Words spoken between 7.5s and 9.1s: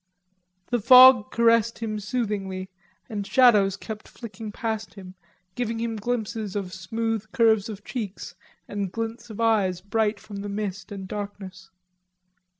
of cheeks and